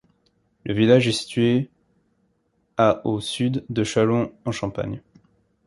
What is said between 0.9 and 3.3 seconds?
est situé à au